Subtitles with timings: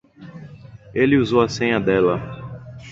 [0.95, 2.17] Ele usou a senha dela.